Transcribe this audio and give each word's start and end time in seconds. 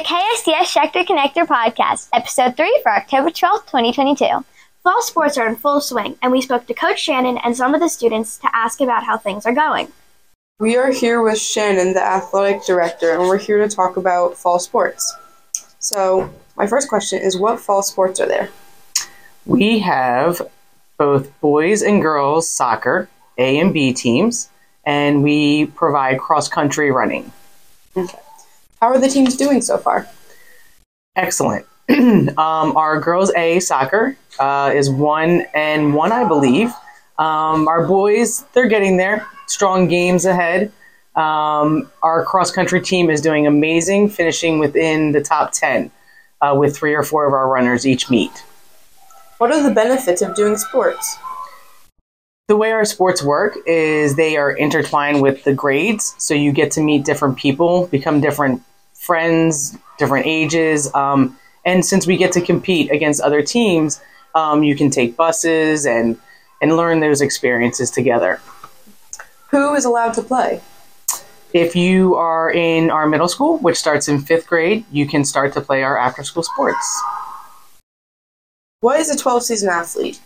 the 0.00 0.06
KSDS 0.06 0.72
Schechter 0.72 1.04
Connector 1.06 1.46
Podcast, 1.46 2.08
Episode 2.14 2.56
3 2.56 2.80
for 2.82 2.90
October 2.90 3.28
12th, 3.28 3.66
2022. 3.66 4.26
Fall 4.82 5.02
sports 5.02 5.36
are 5.36 5.46
in 5.46 5.56
full 5.56 5.78
swing, 5.78 6.16
and 6.22 6.32
we 6.32 6.40
spoke 6.40 6.66
to 6.68 6.72
Coach 6.72 7.00
Shannon 7.00 7.36
and 7.36 7.54
some 7.54 7.74
of 7.74 7.82
the 7.82 7.88
students 7.88 8.38
to 8.38 8.48
ask 8.56 8.80
about 8.80 9.04
how 9.04 9.18
things 9.18 9.44
are 9.44 9.52
going. 9.52 9.92
We 10.58 10.78
are 10.78 10.90
here 10.90 11.20
with 11.20 11.38
Shannon, 11.38 11.92
the 11.92 12.02
athletic 12.02 12.64
director, 12.64 13.10
and 13.10 13.20
we're 13.24 13.36
here 13.36 13.58
to 13.58 13.68
talk 13.68 13.98
about 13.98 14.38
fall 14.38 14.58
sports. 14.58 15.14
So, 15.80 16.32
my 16.56 16.66
first 16.66 16.88
question 16.88 17.20
is 17.20 17.36
what 17.36 17.60
fall 17.60 17.82
sports 17.82 18.20
are 18.20 18.28
there? 18.28 18.48
We 19.44 19.80
have 19.80 20.40
both 20.96 21.38
boys 21.42 21.82
and 21.82 22.00
girls 22.00 22.50
soccer, 22.50 23.10
A 23.36 23.58
and 23.58 23.74
B 23.74 23.92
teams, 23.92 24.48
and 24.86 25.22
we 25.22 25.66
provide 25.66 26.20
cross 26.20 26.48
country 26.48 26.90
running. 26.90 27.30
Okay. 27.94 28.18
How 28.80 28.88
are 28.88 28.98
the 28.98 29.08
teams 29.08 29.36
doing 29.36 29.60
so 29.60 29.76
far? 29.76 30.08
Excellent. 31.14 31.66
um, 31.90 32.76
our 32.76 32.98
girls 32.98 33.30
A 33.34 33.60
soccer 33.60 34.16
uh, 34.38 34.72
is 34.74 34.88
one 34.88 35.44
and 35.54 35.94
one, 35.94 36.12
I 36.12 36.26
believe. 36.26 36.72
Um, 37.18 37.68
our 37.68 37.86
boys, 37.86 38.44
they're 38.54 38.68
getting 38.68 38.96
there. 38.96 39.26
Strong 39.46 39.88
games 39.88 40.24
ahead. 40.24 40.72
Um, 41.14 41.90
our 42.02 42.24
cross 42.24 42.50
country 42.50 42.80
team 42.80 43.10
is 43.10 43.20
doing 43.20 43.46
amazing, 43.46 44.08
finishing 44.08 44.58
within 44.58 45.12
the 45.12 45.20
top 45.20 45.52
10 45.52 45.90
uh, 46.40 46.56
with 46.58 46.74
three 46.74 46.94
or 46.94 47.02
four 47.02 47.26
of 47.26 47.34
our 47.34 47.48
runners 47.48 47.86
each 47.86 48.08
meet. 48.08 48.32
What 49.36 49.52
are 49.52 49.62
the 49.62 49.74
benefits 49.74 50.22
of 50.22 50.34
doing 50.34 50.56
sports? 50.56 51.18
The 52.48 52.56
way 52.56 52.72
our 52.72 52.86
sports 52.86 53.22
work 53.22 53.58
is 53.66 54.16
they 54.16 54.36
are 54.38 54.50
intertwined 54.50 55.20
with 55.20 55.44
the 55.44 55.52
grades, 55.52 56.14
so 56.18 56.34
you 56.34 56.50
get 56.50 56.70
to 56.72 56.80
meet 56.80 57.04
different 57.04 57.36
people, 57.36 57.86
become 57.88 58.20
different 58.20 58.62
friends, 59.10 59.76
different 59.98 60.24
ages. 60.24 60.88
Um, 60.94 61.36
and 61.64 61.84
since 61.84 62.06
we 62.06 62.16
get 62.16 62.30
to 62.30 62.40
compete 62.40 62.92
against 62.92 63.20
other 63.20 63.42
teams, 63.42 64.00
um, 64.36 64.62
you 64.62 64.76
can 64.76 64.88
take 64.88 65.16
buses 65.16 65.84
and 65.84 66.16
and 66.62 66.76
learn 66.76 67.00
those 67.00 67.20
experiences 67.20 67.90
together. 67.90 68.40
Who 69.48 69.74
is 69.74 69.84
allowed 69.84 70.14
to 70.14 70.22
play? 70.22 70.60
If 71.52 71.74
you 71.74 72.14
are 72.14 72.52
in 72.52 72.88
our 72.88 73.08
middle 73.08 73.26
school, 73.26 73.58
which 73.58 73.76
starts 73.76 74.06
in 74.06 74.20
fifth 74.20 74.46
grade, 74.46 74.84
you 74.92 75.08
can 75.08 75.24
start 75.24 75.54
to 75.54 75.60
play 75.60 75.82
our 75.82 75.98
after 75.98 76.22
school 76.22 76.44
sports. 76.44 77.02
What 78.78 79.00
is 79.00 79.10
a 79.10 79.18
12 79.18 79.42
season 79.42 79.70
athlete? 79.70 80.20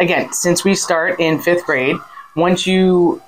Again, 0.00 0.32
since 0.32 0.64
we 0.64 0.74
start 0.74 1.20
in 1.20 1.42
fifth 1.42 1.66
grade, 1.66 1.96
once 2.36 2.66
you 2.66 3.20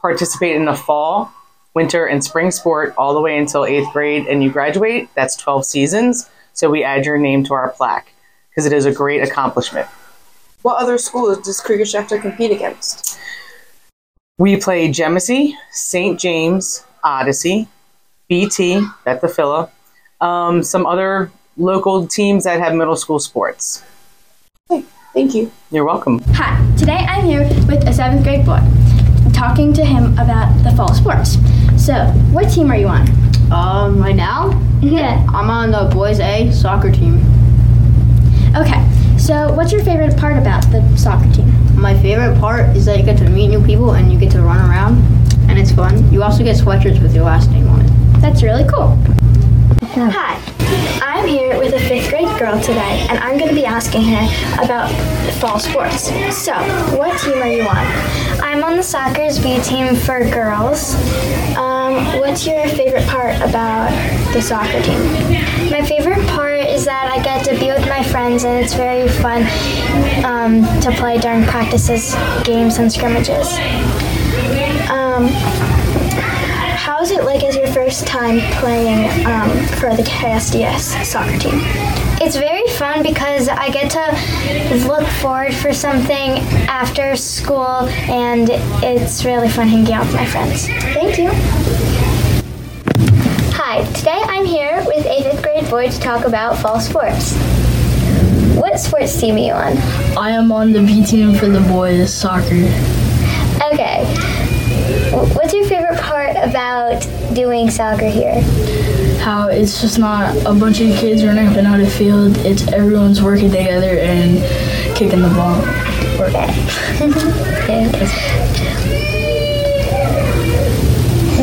participate 0.00 0.56
in 0.56 0.64
the 0.64 0.74
fall, 0.74 1.30
winter, 1.78 2.06
and 2.06 2.24
spring 2.24 2.50
sport 2.50 2.92
all 2.98 3.14
the 3.14 3.20
way 3.20 3.38
until 3.38 3.64
eighth 3.64 3.92
grade 3.92 4.26
and 4.26 4.42
you 4.42 4.50
graduate, 4.50 5.08
that's 5.14 5.36
12 5.36 5.64
seasons. 5.64 6.28
So 6.52 6.68
we 6.68 6.82
add 6.82 7.06
your 7.06 7.18
name 7.18 7.44
to 7.44 7.54
our 7.54 7.70
plaque 7.70 8.12
because 8.50 8.66
it 8.66 8.72
is 8.72 8.84
a 8.84 8.90
great 8.90 9.22
accomplishment. 9.22 9.86
What 10.62 10.82
other 10.82 10.98
schools 10.98 11.38
does 11.38 11.60
Krieger 11.60 11.84
Schechter 11.84 12.20
compete 12.20 12.50
against? 12.50 13.16
We 14.38 14.56
play 14.56 14.90
Genesee, 14.90 15.56
St. 15.70 16.18
James, 16.18 16.84
Odyssey, 17.04 17.68
BT, 18.28 18.84
Bethaphylla, 19.06 19.70
um, 20.20 20.64
some 20.64 20.84
other 20.84 21.30
local 21.56 22.08
teams 22.08 22.42
that 22.42 22.58
have 22.58 22.74
middle 22.74 22.96
school 22.96 23.20
sports. 23.20 23.84
Okay, 24.68 24.84
thank 25.14 25.32
you. 25.32 25.52
You're 25.70 25.84
welcome. 25.84 26.18
Hi, 26.34 26.58
today 26.76 27.06
I'm 27.08 27.24
here 27.24 27.44
with 27.68 27.86
a 27.86 27.92
seventh 27.92 28.24
grade 28.24 28.44
boy, 28.44 28.58
talking 29.32 29.72
to 29.74 29.84
him 29.84 30.18
about 30.18 30.50
the 30.64 30.72
fall 30.72 30.92
sports. 30.92 31.36
So, 31.78 31.94
what 32.32 32.50
team 32.52 32.70
are 32.70 32.76
you 32.76 32.88
on? 32.88 33.08
Um, 33.50 33.98
right 33.98 34.14
now, 34.16 34.50
Yeah. 34.82 35.24
I'm 35.32 35.48
on 35.50 35.70
the 35.70 35.90
boys 35.92 36.20
A 36.20 36.50
soccer 36.52 36.90
team. 36.92 37.16
Okay, 38.54 38.86
so 39.18 39.52
what's 39.54 39.72
your 39.72 39.82
favorite 39.82 40.16
part 40.16 40.36
about 40.36 40.62
the 40.70 40.82
soccer 40.96 41.30
team? 41.32 41.50
My 41.80 41.98
favorite 42.02 42.38
part 42.38 42.76
is 42.76 42.84
that 42.86 42.98
you 42.98 43.04
get 43.04 43.16
to 43.18 43.28
meet 43.30 43.48
new 43.48 43.64
people 43.64 43.92
and 43.92 44.12
you 44.12 44.18
get 44.18 44.30
to 44.32 44.42
run 44.42 44.58
around, 44.68 44.98
and 45.48 45.58
it's 45.58 45.72
fun. 45.72 46.12
You 46.12 46.22
also 46.22 46.44
get 46.44 46.56
sweatshirts 46.56 47.00
with 47.02 47.14
your 47.14 47.24
last 47.24 47.50
name 47.50 47.68
on 47.68 47.80
it. 47.80 47.90
That's 48.20 48.42
really 48.42 48.64
cool. 48.68 48.98
Hi, 49.94 50.38
I'm 51.02 51.26
here 51.26 51.58
with 51.58 51.72
a 51.74 51.80
fifth 51.80 52.10
grade 52.10 52.38
girl 52.38 52.60
today, 52.60 53.06
and 53.08 53.18
I'm 53.18 53.36
going 53.38 53.48
to 53.48 53.54
be 53.54 53.64
asking 53.64 54.02
her 54.04 54.62
about 54.62 54.90
fall 55.40 55.58
sports. 55.58 56.10
So, 56.36 56.52
what 56.96 57.18
team 57.20 57.38
are 57.42 57.48
you 57.48 57.62
on? 57.62 57.86
I'm 58.40 58.62
on 58.62 58.76
the 58.76 58.82
soccer's 58.82 59.38
B 59.38 59.60
team 59.62 59.94
for 59.96 60.20
girls. 60.30 60.94
Um, 61.56 61.67
what's 62.20 62.46
your 62.46 62.66
favorite 62.68 63.06
part 63.06 63.36
about 63.36 63.90
the 64.32 64.40
soccer 64.40 64.82
team? 64.82 65.00
My 65.70 65.82
favorite 65.82 66.26
part 66.28 66.60
is 66.60 66.84
that 66.84 67.10
I 67.10 67.22
get 67.22 67.44
to 67.46 67.58
be 67.58 67.70
with 67.70 67.86
my 67.88 68.02
friends 68.02 68.44
and 68.44 68.62
it's 68.64 68.74
very 68.74 69.08
fun 69.08 69.42
um, 70.24 70.62
to 70.80 70.90
play 70.92 71.18
during 71.18 71.44
practices, 71.44 72.14
games, 72.44 72.78
and 72.78 72.92
scrimmages. 72.92 73.52
Um, 74.90 75.28
how 76.76 77.00
is 77.00 77.10
it 77.10 77.24
like 77.24 77.44
as 77.44 77.56
your 77.56 77.68
first 77.68 78.06
time 78.06 78.40
playing 78.60 79.04
um, 79.26 79.50
for 79.78 79.94
the 79.94 80.02
KSDS 80.02 81.04
soccer 81.04 81.38
team? 81.38 82.07
It's 82.28 82.36
very 82.36 82.68
fun 82.76 83.02
because 83.02 83.48
I 83.48 83.70
get 83.70 83.90
to 83.92 84.86
look 84.86 85.06
forward 85.06 85.54
for 85.54 85.72
something 85.72 86.32
after 86.68 87.16
school 87.16 87.88
and 88.10 88.50
it's 88.84 89.24
really 89.24 89.48
fun 89.48 89.66
hanging 89.66 89.94
out 89.94 90.04
with 90.04 90.14
my 90.14 90.26
friends. 90.26 90.66
Thank 90.66 91.16
you. 91.16 91.30
Hi, 93.54 93.82
today 93.94 94.20
I'm 94.24 94.44
here 94.44 94.84
with 94.86 95.06
a 95.06 95.22
fifth 95.22 95.42
grade 95.42 95.70
boy 95.70 95.88
to 95.88 96.00
talk 96.00 96.26
about 96.26 96.58
fall 96.58 96.80
sports. 96.80 97.34
What 98.56 98.78
sports 98.78 99.18
team 99.18 99.36
are 99.36 99.38
you 99.38 99.52
on? 99.52 99.78
I 100.18 100.32
am 100.32 100.52
on 100.52 100.72
the 100.72 100.82
B 100.82 101.02
team 101.06 101.34
for 101.34 101.48
the 101.48 101.62
boys 101.62 102.12
soccer. 102.12 102.68
Okay. 103.72 104.04
What's 105.34 105.54
your 105.54 105.64
favorite 105.64 105.98
part 106.00 106.36
about 106.36 107.00
doing 107.34 107.70
soccer 107.70 108.10
here? 108.10 108.44
How 109.28 109.48
it's 109.48 109.82
just 109.82 109.98
not 109.98 110.34
a 110.46 110.54
bunch 110.54 110.80
of 110.80 110.88
kids 110.96 111.22
running 111.22 111.48
up 111.48 111.56
and 111.58 111.66
out 111.66 111.80
of 111.80 111.92
field. 111.92 112.34
It's 112.46 112.66
everyone's 112.72 113.22
working 113.22 113.50
together 113.50 113.98
and 113.98 114.38
kicking 114.96 115.20
the 115.20 115.28
ball. 115.28 115.60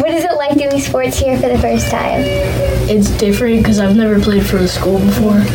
What 0.02 0.10
is 0.10 0.24
it 0.24 0.34
like 0.34 0.58
doing 0.58 0.82
sports 0.82 1.20
here 1.20 1.40
for 1.40 1.48
the 1.48 1.60
first 1.60 1.92
time? 1.92 2.22
It's 2.90 3.12
different 3.20 3.60
because 3.60 3.78
I've 3.78 3.96
never 3.96 4.20
played 4.20 4.48
for 4.48 4.58
the 4.58 4.68
school 4.68 4.98
before. 4.98 5.46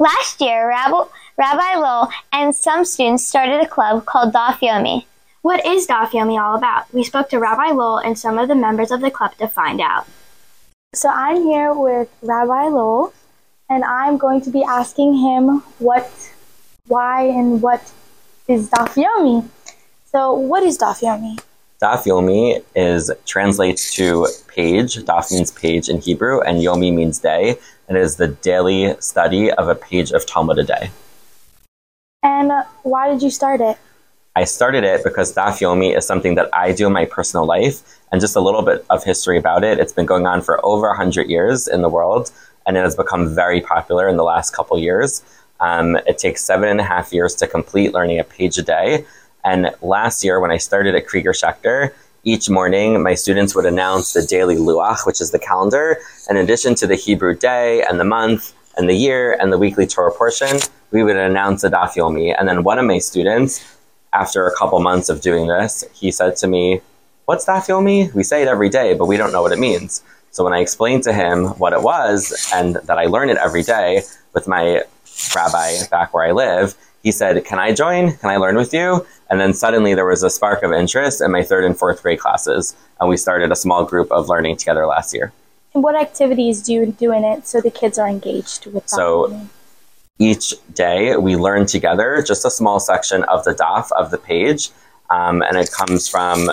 Last 0.00 0.40
year, 0.40 0.68
Rabbi, 0.68 1.04
Rabbi 1.36 1.74
Lowell 1.76 2.08
and 2.32 2.52
some 2.52 2.84
students 2.84 3.28
started 3.28 3.60
a 3.60 3.68
club 3.68 4.06
called 4.06 4.34
Daf 4.34 4.58
Yomi. 4.58 5.04
What 5.42 5.64
is 5.64 5.86
Daf 5.86 6.08
Yomi 6.08 6.36
all 6.36 6.56
about? 6.56 6.92
We 6.92 7.04
spoke 7.04 7.28
to 7.28 7.38
Rabbi 7.38 7.70
Lowell 7.70 7.98
and 7.98 8.18
some 8.18 8.38
of 8.38 8.48
the 8.48 8.56
members 8.56 8.90
of 8.90 9.00
the 9.00 9.12
club 9.12 9.36
to 9.36 9.46
find 9.46 9.80
out. 9.80 10.08
So 10.96 11.10
I'm 11.10 11.42
here 11.42 11.74
with 11.74 12.08
Rabbi 12.22 12.68
Lowell, 12.68 13.12
and 13.68 13.84
I'm 13.84 14.16
going 14.16 14.40
to 14.40 14.50
be 14.50 14.64
asking 14.64 15.14
him 15.14 15.58
what, 15.78 16.10
why, 16.86 17.24
and 17.24 17.60
what 17.60 17.92
is 18.48 18.70
Daf 18.70 18.94
Yomi. 18.94 19.46
So, 20.06 20.32
what 20.32 20.62
is 20.62 20.78
Daf 20.78 21.02
Yomi? 21.02 21.38
Daf 21.82 22.04
Yomi 22.04 22.64
is 22.74 23.10
translates 23.26 23.92
to 23.96 24.26
page. 24.48 24.96
Daf 25.04 25.30
means 25.30 25.52
page 25.52 25.90
in 25.90 26.00
Hebrew, 26.00 26.40
and 26.40 26.62
Yomi 26.62 26.94
means 26.94 27.18
day. 27.18 27.58
And 27.88 27.98
it 27.98 28.00
is 28.00 28.16
the 28.16 28.28
daily 28.28 28.96
study 28.98 29.52
of 29.52 29.68
a 29.68 29.74
page 29.74 30.12
of 30.12 30.24
Talmud 30.24 30.58
a 30.58 30.64
day. 30.64 30.90
And 32.22 32.50
why 32.84 33.10
did 33.10 33.22
you 33.22 33.28
start 33.28 33.60
it? 33.60 33.76
I 34.36 34.44
started 34.44 34.84
it 34.84 35.02
because 35.02 35.34
Daf 35.34 35.60
Yomi 35.60 35.96
is 35.96 36.06
something 36.06 36.34
that 36.34 36.50
I 36.52 36.70
do 36.72 36.88
in 36.88 36.92
my 36.92 37.06
personal 37.06 37.46
life, 37.46 37.80
and 38.12 38.20
just 38.20 38.36
a 38.36 38.40
little 38.40 38.60
bit 38.60 38.84
of 38.90 39.02
history 39.02 39.38
about 39.38 39.64
it. 39.64 39.78
It's 39.78 39.94
been 39.94 40.04
going 40.04 40.26
on 40.26 40.42
for 40.42 40.64
over 40.64 40.88
100 40.88 41.30
years 41.30 41.66
in 41.66 41.80
the 41.80 41.88
world, 41.88 42.30
and 42.66 42.76
it 42.76 42.80
has 42.80 42.94
become 42.94 43.34
very 43.34 43.62
popular 43.62 44.06
in 44.10 44.18
the 44.18 44.24
last 44.24 44.54
couple 44.54 44.78
years. 44.78 45.22
Um, 45.60 45.96
it 46.06 46.18
takes 46.18 46.44
seven 46.44 46.68
and 46.68 46.80
a 46.80 46.84
half 46.84 47.14
years 47.14 47.34
to 47.36 47.46
complete 47.46 47.94
learning 47.94 48.18
a 48.18 48.24
page 48.24 48.58
a 48.58 48.62
day. 48.62 49.06
And 49.42 49.74
last 49.80 50.22
year, 50.22 50.38
when 50.38 50.50
I 50.50 50.58
started 50.58 50.94
at 50.94 51.06
Krieger 51.06 51.32
Schechter, 51.32 51.94
each 52.22 52.50
morning 52.50 53.02
my 53.02 53.14
students 53.14 53.54
would 53.54 53.64
announce 53.64 54.12
the 54.12 54.20
daily 54.20 54.56
luach, 54.56 55.06
which 55.06 55.22
is 55.22 55.30
the 55.30 55.38
calendar. 55.38 55.96
In 56.28 56.36
addition 56.36 56.74
to 56.74 56.86
the 56.86 56.96
Hebrew 56.96 57.34
day 57.34 57.82
and 57.88 57.98
the 57.98 58.04
month 58.04 58.52
and 58.76 58.86
the 58.86 58.96
year 58.96 59.32
and 59.40 59.50
the 59.50 59.56
weekly 59.56 59.86
Torah 59.86 60.12
portion, 60.12 60.58
we 60.90 61.02
would 61.02 61.16
announce 61.16 61.62
the 61.62 61.70
Daf 61.70 61.94
Yomi. 61.94 62.34
And 62.38 62.46
then 62.46 62.64
one 62.64 62.78
of 62.78 62.84
my 62.84 62.98
students, 62.98 63.75
after 64.12 64.46
a 64.46 64.54
couple 64.54 64.78
months 64.80 65.08
of 65.08 65.20
doing 65.20 65.46
this, 65.46 65.84
he 65.94 66.10
said 66.10 66.36
to 66.36 66.46
me, 66.46 66.80
What's 67.26 67.44
Daf 67.44 67.66
Yomi? 67.66 68.12
We 68.14 68.22
say 68.22 68.42
it 68.42 68.48
every 68.48 68.68
day, 68.68 68.94
but 68.94 69.06
we 69.06 69.16
don't 69.16 69.32
know 69.32 69.42
what 69.42 69.52
it 69.52 69.58
means. 69.58 70.02
So 70.30 70.44
when 70.44 70.52
I 70.52 70.60
explained 70.60 71.02
to 71.04 71.12
him 71.12 71.46
what 71.58 71.72
it 71.72 71.82
was 71.82 72.48
and 72.54 72.76
that 72.76 72.98
I 72.98 73.06
learn 73.06 73.30
it 73.30 73.36
every 73.38 73.62
day 73.62 74.02
with 74.32 74.46
my 74.46 74.82
rabbi 75.34 75.72
back 75.90 76.14
where 76.14 76.24
I 76.24 76.32
live, 76.32 76.76
he 77.02 77.10
said, 77.10 77.44
Can 77.44 77.58
I 77.58 77.72
join? 77.72 78.16
Can 78.18 78.30
I 78.30 78.36
learn 78.36 78.56
with 78.56 78.74
you? 78.74 79.06
And 79.30 79.40
then 79.40 79.54
suddenly 79.54 79.94
there 79.94 80.06
was 80.06 80.22
a 80.22 80.30
spark 80.30 80.62
of 80.62 80.72
interest 80.72 81.20
in 81.20 81.32
my 81.32 81.42
third 81.42 81.64
and 81.64 81.76
fourth 81.76 82.02
grade 82.02 82.20
classes. 82.20 82.76
And 83.00 83.08
we 83.08 83.16
started 83.16 83.50
a 83.50 83.56
small 83.56 83.84
group 83.84 84.10
of 84.12 84.28
learning 84.28 84.58
together 84.58 84.86
last 84.86 85.14
year. 85.14 85.32
And 85.74 85.82
what 85.82 85.94
activities 85.94 86.62
do 86.62 86.72
you 86.72 86.86
do 86.86 87.12
in 87.12 87.24
it 87.24 87.46
so 87.46 87.60
the 87.60 87.70
kids 87.70 87.98
are 87.98 88.08
engaged 88.08 88.66
with 88.66 88.84
that? 88.84 88.90
So-? 88.90 89.48
Each 90.18 90.54
day 90.74 91.16
we 91.16 91.36
learn 91.36 91.66
together 91.66 92.22
just 92.26 92.44
a 92.44 92.50
small 92.50 92.80
section 92.80 93.22
of 93.24 93.44
the 93.44 93.54
daf 93.54 93.90
of 93.92 94.10
the 94.10 94.18
page, 94.18 94.70
um, 95.10 95.42
and 95.42 95.56
it 95.56 95.70
comes 95.70 96.08
from 96.08 96.50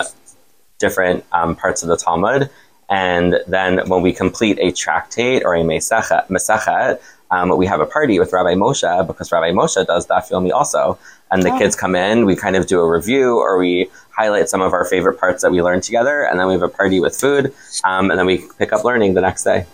different 0.78 1.24
um, 1.32 1.56
parts 1.56 1.82
of 1.82 1.88
the 1.88 1.96
Talmud. 1.96 2.50
And 2.90 3.40
then 3.48 3.88
when 3.88 4.02
we 4.02 4.12
complete 4.12 4.58
a 4.60 4.70
tractate 4.70 5.42
or 5.44 5.54
a 5.54 5.62
mesechet, 5.62 6.28
mesechet 6.28 7.00
um, 7.30 7.56
we 7.56 7.66
have 7.66 7.80
a 7.80 7.86
party 7.86 8.18
with 8.18 8.32
Rabbi 8.32 8.54
Moshe 8.54 9.06
because 9.06 9.32
Rabbi 9.32 9.50
Moshe 9.50 9.84
does 9.86 10.06
Daf 10.06 10.30
Yomi 10.30 10.52
also. 10.52 10.98
And 11.30 11.42
the 11.42 11.50
kids 11.58 11.74
come 11.74 11.96
in, 11.96 12.26
we 12.26 12.36
kind 12.36 12.54
of 12.54 12.66
do 12.66 12.78
a 12.80 12.88
review 12.88 13.38
or 13.38 13.58
we 13.58 13.90
highlight 14.10 14.48
some 14.48 14.60
of 14.60 14.72
our 14.72 14.84
favorite 14.84 15.18
parts 15.18 15.42
that 15.42 15.50
we 15.50 15.60
learned 15.60 15.82
together, 15.82 16.22
and 16.22 16.38
then 16.38 16.46
we 16.46 16.52
have 16.52 16.62
a 16.62 16.68
party 16.68 17.00
with 17.00 17.16
food, 17.16 17.52
um, 17.82 18.10
and 18.10 18.18
then 18.18 18.26
we 18.26 18.44
pick 18.58 18.72
up 18.72 18.84
learning 18.84 19.14
the 19.14 19.20
next 19.20 19.42
day. 19.42 19.66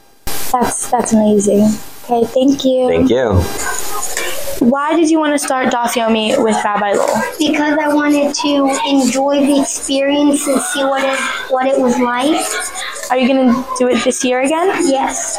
That's 0.51 0.91
that's 0.91 1.13
amazing. 1.13 1.65
Okay, 2.05 2.25
thank 2.25 2.65
you. 2.65 2.89
Thank 2.89 3.11
you. 3.11 3.70
Why 4.61 4.95
did 4.95 5.09
you 5.09 5.19
want 5.19 5.33
to 5.33 5.39
start 5.39 5.73
Daf 5.73 5.95
Yomi 5.95 6.37
with 6.43 6.55
Rabbi 6.63 6.93
Lowell? 6.93 7.23
because 7.39 7.79
I 7.79 7.89
wanted 7.95 8.35
to 8.35 8.79
enjoy 8.87 9.41
the 9.47 9.59
experience 9.59 10.47
and 10.47 10.61
see 10.61 10.85
what 10.85 11.03
it 11.03 11.19
what 11.51 11.67
it 11.67 11.81
was 11.81 11.99
like. 11.99 12.45
Are 13.11 13.17
you 13.17 13.27
gonna 13.27 13.65
do 13.79 13.89
it 13.89 14.05
this 14.05 14.23
year 14.23 14.43
again? 14.43 14.69
Yes. 14.87 15.39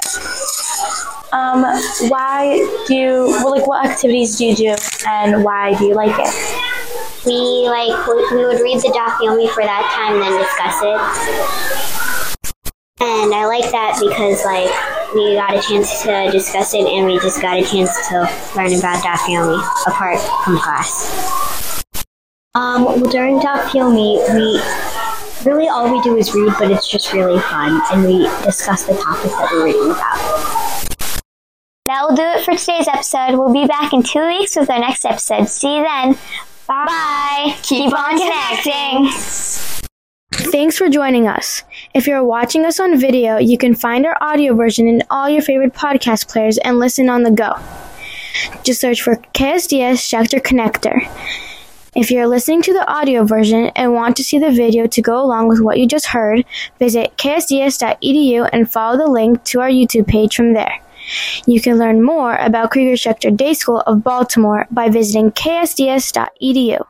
Um, 1.31 1.61
why 2.09 2.57
do 2.87 2.95
you 2.95 3.27
well, 3.43 3.51
like 3.51 3.67
what 3.67 3.85
activities 3.85 4.37
do 4.39 4.45
you 4.45 4.55
do 4.55 4.75
and 5.07 5.43
why 5.43 5.77
do 5.77 5.85
you 5.85 5.93
like 5.93 6.15
it? 6.17 6.33
We 7.23 7.69
like 7.69 8.07
we 8.07 8.37
we 8.37 8.45
would 8.47 8.59
read 8.59 8.81
the 8.81 8.89
Daf 8.89 9.17
Yomi 9.21 9.47
for 9.51 9.61
that 9.61 9.85
time, 9.93 10.19
then 10.19 10.33
discuss 10.41 10.81
it. 10.81 10.97
And 13.01 13.33
I 13.35 13.45
like 13.45 13.71
that 13.71 13.99
because 14.01 14.43
like 14.45 14.90
we 15.13 15.35
got 15.35 15.55
a 15.55 15.61
chance 15.61 16.01
to 16.03 16.29
discuss 16.31 16.73
it, 16.73 16.85
and 16.85 17.05
we 17.05 17.19
just 17.19 17.41
got 17.41 17.57
a 17.57 17.63
chance 17.63 17.91
to 18.09 18.21
learn 18.55 18.73
about 18.73 19.03
Daf 19.03 19.27
Yomi 19.27 19.59
apart 19.87 20.19
from 20.43 20.57
class. 20.57 21.83
Um, 22.55 22.85
well, 22.85 22.99
during 23.09 23.39
Daf 23.39 23.69
Yomi, 23.71 24.17
we 24.33 25.49
really 25.49 25.67
all 25.67 25.91
we 25.91 26.01
do 26.01 26.17
is 26.17 26.33
read, 26.33 26.53
but 26.59 26.71
it's 26.71 26.89
just 26.89 27.13
really 27.13 27.39
fun, 27.41 27.81
and 27.91 28.05
we 28.05 28.23
discuss 28.43 28.83
the 28.83 28.93
topic 28.93 29.31
that 29.31 29.49
we're 29.51 29.65
reading 29.65 29.91
about. 29.91 30.41
That 31.87 32.03
will 32.07 32.15
do 32.15 32.23
it 32.23 32.45
for 32.45 32.55
today's 32.55 32.87
episode. 32.87 33.37
We'll 33.37 33.53
be 33.53 33.67
back 33.67 33.91
in 33.91 34.03
two 34.03 34.25
weeks 34.25 34.55
with 34.55 34.69
our 34.69 34.79
next 34.79 35.03
episode. 35.03 35.49
See 35.49 35.77
you 35.77 35.83
then. 35.83 36.17
Bye. 36.67 37.57
Keep, 37.63 37.93
on 37.93 38.17
connecting. 38.17 39.11
Thanks 40.33 40.77
for 40.77 40.89
joining 40.89 41.27
us. 41.27 41.63
If 41.93 42.07
you're 42.07 42.23
watching 42.23 42.65
us 42.65 42.79
on 42.79 42.99
video, 42.99 43.37
you 43.37 43.57
can 43.57 43.75
find 43.75 44.05
our 44.05 44.17
audio 44.21 44.55
version 44.55 44.87
in 44.87 45.03
all 45.09 45.29
your 45.29 45.41
favorite 45.41 45.73
podcast 45.73 46.29
players 46.29 46.57
and 46.57 46.79
listen 46.79 47.09
on 47.09 47.23
the 47.23 47.31
go. 47.31 47.53
Just 48.63 48.81
search 48.81 49.01
for 49.01 49.17
KSDS 49.33 49.99
Schechter 49.99 50.41
Connector. 50.41 51.07
If 51.93 52.09
you're 52.09 52.27
listening 52.27 52.61
to 52.61 52.73
the 52.73 52.89
audio 52.89 53.25
version 53.25 53.71
and 53.75 53.93
want 53.93 54.15
to 54.17 54.23
see 54.23 54.39
the 54.39 54.51
video 54.51 54.87
to 54.87 55.01
go 55.01 55.21
along 55.21 55.49
with 55.49 55.59
what 55.59 55.77
you 55.77 55.85
just 55.85 56.07
heard, 56.07 56.45
visit 56.79 57.17
ksds.edu 57.17 58.49
and 58.53 58.71
follow 58.71 58.97
the 58.97 59.11
link 59.11 59.43
to 59.45 59.59
our 59.59 59.69
YouTube 59.69 60.07
page 60.07 60.35
from 60.35 60.53
there. 60.53 60.79
You 61.45 61.59
can 61.59 61.77
learn 61.77 62.01
more 62.01 62.37
about 62.37 62.71
Krieger 62.71 62.93
Schechter 62.93 63.35
Day 63.35 63.53
School 63.53 63.81
of 63.81 64.03
Baltimore 64.03 64.67
by 64.71 64.89
visiting 64.89 65.31
ksds.edu. 65.31 66.85